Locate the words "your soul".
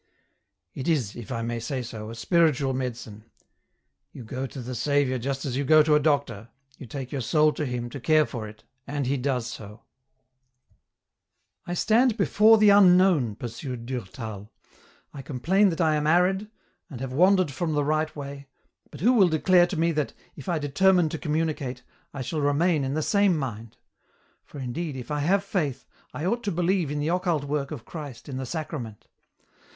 7.11-7.53